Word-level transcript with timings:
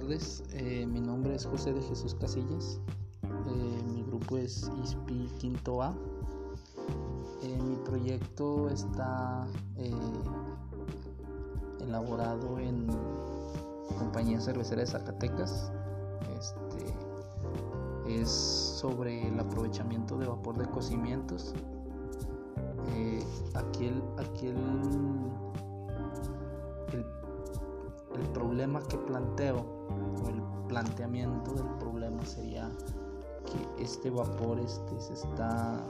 tardes. 0.00 0.44
Eh, 0.52 0.86
mi 0.86 1.00
nombre 1.00 1.34
es 1.34 1.46
José 1.46 1.72
de 1.72 1.80
Jesús 1.80 2.14
Casillas. 2.20 2.78
Eh, 3.24 3.82
mi 3.94 4.02
grupo 4.02 4.36
es 4.36 4.70
ISPI 4.84 5.26
Quinto 5.38 5.82
A. 5.82 5.94
Eh, 7.42 7.58
mi 7.62 7.76
proyecto 7.76 8.68
está 8.68 9.46
elaborado 11.80 12.58
en 12.58 12.86
Compañía 13.98 14.38
Cervecera 14.38 14.82
de 14.82 14.86
Zacatecas. 14.86 15.72
Este, 16.38 18.20
es 18.20 18.28
sobre 18.28 19.28
el 19.28 19.40
aprovechamiento 19.40 20.18
de 20.18 20.26
vapor 20.26 20.58
de 20.58 20.66
cocimientos. 20.66 21.54
aquí 23.54 23.86
el, 23.86 24.02
aquí 24.18 24.48
el 24.48 24.56
el 26.92 27.04
problema 28.32 28.82
que 28.82 28.96
planteo 28.98 29.64
o 30.24 30.28
el 30.28 30.42
planteamiento 30.68 31.52
del 31.52 31.68
problema 31.78 32.24
sería 32.24 32.70
que 33.44 33.82
este 33.82 34.10
vapor 34.10 34.58
este 34.60 35.00
se 35.00 35.14
está 35.14 35.84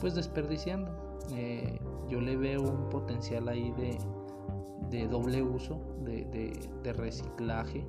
pues 0.00 0.14
desperdiciando. 0.14 0.90
Eh, 1.32 1.80
yo 2.08 2.20
le 2.20 2.36
veo 2.36 2.62
un 2.62 2.88
potencial 2.90 3.48
ahí 3.48 3.72
de, 3.72 5.08
doble 5.08 5.42
uso 5.42 5.80
de, 6.04 6.92
reciclaje 6.96 7.84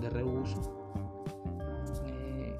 de 0.00 0.10
reuso 0.10 0.60
eh, 2.06 2.56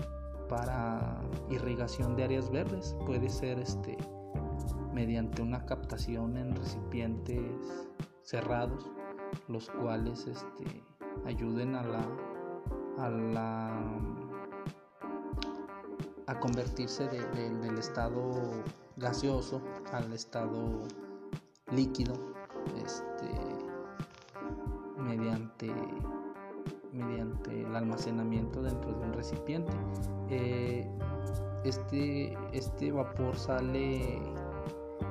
para 0.48 1.21
irrigación 1.51 2.16
de 2.16 2.24
áreas 2.24 2.51
verdes. 2.51 2.96
Puede 3.07 3.29
ser 3.30 3.59
este 3.59 3.96
mediante 4.93 5.43
una 5.43 5.65
captación 5.66 6.37
en 6.37 6.55
recipientes 6.55 7.40
cerrados 8.23 8.90
los 9.49 9.71
cuales 9.71 10.27
este, 10.27 10.82
ayuden 11.27 11.74
a 11.74 11.82
la, 11.82 12.07
a 12.99 13.10
la 13.10 13.82
a 16.27 16.40
convertirse 16.40 17.07
del 17.09 17.79
estado 17.79 18.30
gaseoso 18.96 19.60
al 19.93 20.12
estado 20.12 20.82
líquido 21.71 22.15
este, 22.82 23.30
mediante 24.96 25.73
mediante 26.93 27.62
el 27.62 27.74
almacenamiento 27.74 28.62
dentro 28.62 28.93
de 28.93 29.05
un 29.05 29.12
recipiente. 29.12 29.73
Eh, 30.30 30.88
este, 31.65 32.37
este 32.52 32.93
vapor 32.93 33.37
sale 33.37 34.23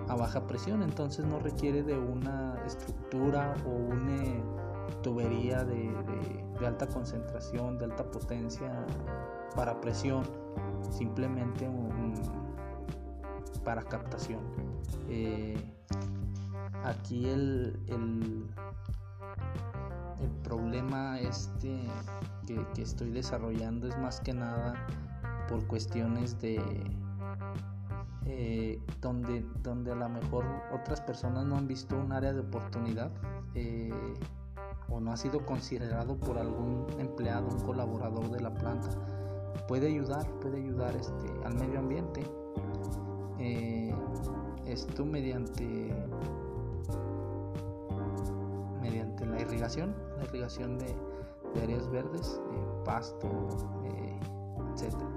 a 0.07 0.15
baja 0.15 0.45
presión, 0.47 0.83
entonces 0.83 1.25
no 1.25 1.39
requiere 1.39 1.83
de 1.83 1.97
una 1.97 2.61
estructura 2.65 3.55
o 3.65 3.69
una 3.69 4.43
tubería 5.01 5.63
de, 5.63 5.91
alta 6.65 6.87
concentración, 6.87 7.77
de 7.77 7.85
alta 7.85 8.09
potencia 8.09 8.85
para 9.55 9.79
presión, 9.81 10.23
simplemente 10.89 11.69
para 13.63 13.83
captación. 13.83 14.41
Eh, 15.09 15.57
aquí 16.83 17.25
el, 17.25 17.79
el, 17.88 18.47
problema 20.43 21.19
este 21.19 21.79
que 22.45 22.81
estoy 22.81 23.11
desarrollando 23.11 23.88
es 23.88 23.97
más 23.97 24.21
que 24.21 24.33
nada 24.33 24.73
por 25.49 25.65
cuestiones 25.67 26.39
de 26.39 26.61
eh, 28.25 28.79
donde, 29.02 29.45
donde 29.61 29.91
a 29.91 29.95
lo 29.95 30.07
mejor 30.07 30.45
otras 30.73 31.02
personas 31.02 31.45
no 31.45 31.57
han 31.57 31.67
visto 31.67 31.97
un 31.97 32.13
área 32.13 32.31
de 32.31 32.39
oportunidad 32.39 33.11
eh, 33.53 33.91
o 34.89 34.99
no 35.02 35.11
ha 35.11 35.17
sido 35.17 35.45
considerado 35.45 36.16
por 36.17 36.38
algún 36.38 36.88
empleado, 37.00 37.47
un 37.47 37.59
colaborador 37.59 38.29
de 38.29 38.39
la 38.39 38.53
planta, 38.53 38.89
puede 39.67 39.88
ayudar, 39.88 40.25
puede 40.39 40.57
ayudar 40.57 40.95
este, 40.95 41.28
al 41.44 41.56
medio 41.56 41.79
ambiente. 41.79 42.22
Eh, 43.39 43.94
esto 44.66 45.05
mediante 45.05 45.94
mediante 48.81 49.25
la 49.25 49.41
irrigación, 49.41 49.94
la 50.17 50.23
irrigación 50.23 50.78
de, 50.78 50.95
áreas 51.61 51.90
verdes, 51.90 52.41
pasto, 52.84 53.29
etcétera 54.73 55.12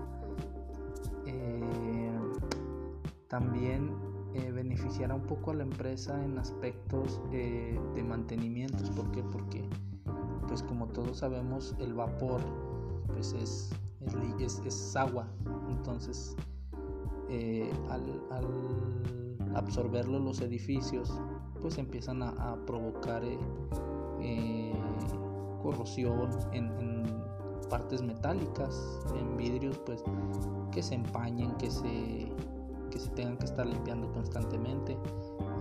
también 3.29 3.93
eh, 4.35 4.51
beneficiará 4.53 5.15
un 5.15 5.23
poco 5.23 5.51
a 5.51 5.55
la 5.55 5.63
empresa 5.63 6.23
en 6.23 6.39
aspectos 6.39 7.21
eh, 7.33 7.79
de 7.95 8.03
mantenimientos. 8.03 8.91
¿Por 8.91 9.11
qué? 9.11 9.23
Porque, 9.23 9.69
pues 10.47 10.63
como 10.63 10.87
todos 10.89 11.19
sabemos, 11.19 11.75
el 11.81 11.95
vapor 11.95 12.41
pues 13.07 13.33
es, 13.33 13.71
es, 14.39 14.97
agua. 14.97 15.27
Entonces, 15.71 16.37
eh, 17.31 17.73
al, 17.91 18.21
absorberlo 19.55 20.19
los 20.19 20.43
edificios, 20.43 21.19
pues 21.63 21.79
empiezan 21.79 22.23
a, 22.23 22.59
provocar 22.67 23.23
corrosión 25.63 26.29
en, 26.53 26.67
en, 26.79 27.07
partes 27.71 28.03
metálicas, 28.03 29.01
en 29.19 29.37
vidrios, 29.37 29.79
pues 29.79 30.05
que 30.71 30.83
se 30.83 30.95
empañen, 30.95 31.57
que 31.57 31.71
se 31.71 32.31
que 32.97 33.03
se 33.03 33.11
tengan 33.11 33.37
que 33.37 33.45
estar 33.45 33.67
limpiando 33.67 34.11
constantemente. 34.13 34.97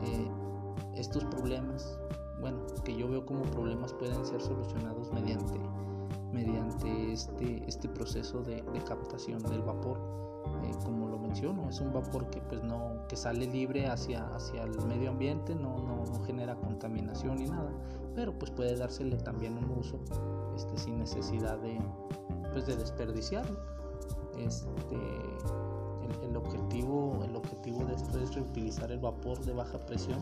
Eh, 0.04 0.32
estos 0.96 1.26
problemas, 1.26 2.00
bueno, 2.40 2.60
que 2.86 2.96
yo 2.96 3.10
veo 3.10 3.26
como 3.26 3.44
problemas 3.44 3.92
pueden 3.94 4.26
ser 4.26 4.42
solucionados 4.42 5.12
mediante, 5.12 5.60
mediante 6.32 7.12
este, 7.12 7.62
este 7.68 7.90
proceso 7.90 8.42
de, 8.42 8.64
captación 8.88 9.44
del 9.44 9.62
vapor. 9.64 10.00
Eh, 10.64 10.72
como 10.86 11.10
lo 11.10 11.20
menciono, 11.20 11.68
es 11.70 11.82
un 11.82 11.92
vapor 11.92 12.30
que 12.30 12.40
pues 12.40 12.64
no, 12.64 13.06
que 13.10 13.18
sale 13.18 13.48
libre 13.48 13.88
hacia, 13.88 14.26
hacia 14.34 14.64
el 14.64 14.78
medio 14.86 15.10
ambiente, 15.10 15.54
no, 15.56 15.80
no, 15.80 16.06
no 16.06 16.24
genera 16.24 16.56
contaminación 16.56 17.40
ni 17.40 17.48
nada, 17.48 17.72
pero 18.16 18.38
pues 18.40 18.52
puede 18.52 18.78
dársele 18.78 19.18
también 19.18 19.58
un 19.58 19.72
uso 19.72 20.00
este, 20.56 20.78
sin 20.78 21.00
necesidad 21.00 21.58
de, 21.58 21.80
pues, 22.54 22.66
de 22.66 22.78
desperdiciarlo. 22.78 23.60
Este, 24.38 24.98
el, 26.24 26.36
objetivo, 26.36 27.24
el 27.24 27.36
objetivo 27.36 27.86
de 27.86 27.96
esto 27.96 28.20
es 28.20 28.34
reutilizar 28.36 28.92
el 28.92 29.00
vapor 29.00 29.40
de 29.40 29.54
baja 29.54 29.78
presión 29.86 30.20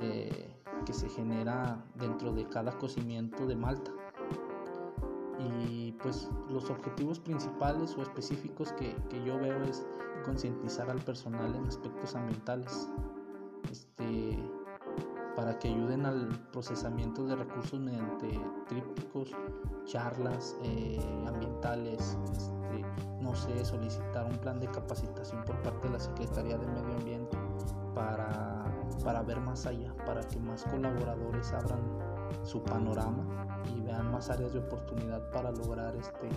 eh, 0.00 0.50
que 0.84 0.92
se 0.92 1.08
genera 1.08 1.84
dentro 1.94 2.32
de 2.32 2.48
cada 2.48 2.76
cocimiento 2.78 3.46
de 3.46 3.56
malta. 3.56 3.90
Y 5.38 5.92
pues 6.02 6.28
los 6.48 6.70
objetivos 6.70 7.18
principales 7.18 7.96
o 7.96 8.02
específicos 8.02 8.72
que, 8.72 8.94
que 9.10 9.24
yo 9.24 9.38
veo 9.38 9.62
es 9.64 9.84
concientizar 10.24 10.88
al 10.90 11.00
personal 11.00 11.54
en 11.54 11.66
aspectos 11.66 12.14
ambientales. 12.14 12.88
Este, 13.70 14.38
para 15.36 15.58
que 15.58 15.68
ayuden 15.68 16.06
al 16.06 16.28
procesamiento 16.52 17.24
de 17.24 17.36
recursos 17.36 17.80
mediante 17.80 18.38
trípticos, 18.68 19.30
charlas 19.84 20.56
eh, 20.62 21.00
ambientales, 21.26 22.18
no 23.20 23.34
sé, 23.34 23.64
solicitar 23.64 24.26
un 24.26 24.36
plan 24.38 24.60
de 24.60 24.66
capacitación 24.68 25.44
por 25.44 25.60
parte 25.62 25.88
de 25.88 25.94
la 25.94 26.00
Secretaría 26.00 26.58
de 26.58 26.66
Medio 26.66 26.94
Ambiente 26.96 27.38
para, 27.94 28.64
para 29.04 29.22
ver 29.22 29.40
más 29.40 29.66
allá, 29.66 29.94
para 30.06 30.22
que 30.22 30.38
más 30.38 30.64
colaboradores 30.64 31.52
abran 31.52 31.80
su 32.42 32.62
panorama 32.62 33.24
y 33.74 33.80
vean 33.80 34.10
más 34.10 34.30
áreas 34.30 34.52
de 34.52 34.60
oportunidad 34.60 35.30
para 35.30 35.50
lograr 35.50 35.94
este, 35.96 36.28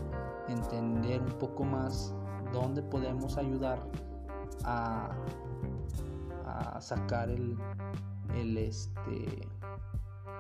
entender 0.48 1.22
un 1.22 1.34
poco 1.40 1.64
más 1.64 2.14
dónde 2.52 2.82
podemos 2.84 3.38
ayudar 3.38 3.80
a, 4.64 5.10
a 6.46 6.82
sacar 6.82 7.30
el, 7.30 7.58
el, 8.36 8.58
este, 8.58 9.48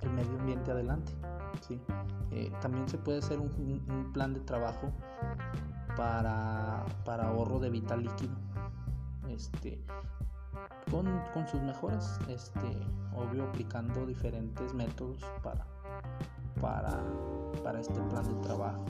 el 0.02 0.10
medio 0.12 0.40
ambiente 0.40 0.72
adelante. 0.72 1.12
¿sí? 1.62 1.80
Eh, 2.31 2.52
también 2.62 2.88
se 2.88 2.98
puede 2.98 3.19
hacer 3.19 3.40
un, 3.40 4.12
plan 4.14 4.34
de 4.34 4.40
trabajo 4.42 4.92
para, 5.95 6.86
para, 7.03 7.27
ahorro 7.27 7.59
de 7.59 7.69
vital 7.69 8.03
líquido. 8.03 8.36
Este, 9.30 9.83
con, 10.92 11.06
con, 11.33 11.47
sus 11.47 11.62
mejoras, 11.62 12.19
este, 12.30 12.77
obvio 13.15 13.45
aplicando 13.45 14.06
diferentes 14.06 14.74
métodos 14.74 15.19
para, 15.44 15.65
para, 16.62 17.03
para 17.63 17.80
este 17.80 18.00
plan 18.01 18.24
de 18.24 18.36
trabajo. 18.42 18.86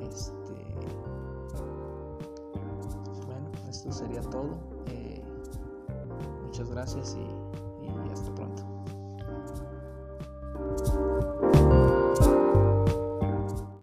Este, 0.00 0.34
bueno, 3.26 3.50
esto 3.68 3.92
sería 3.92 4.20
todo. 4.22 4.58
Eh, 4.86 5.22
muchas 6.44 6.70
gracias 6.70 7.16
y 7.16 7.47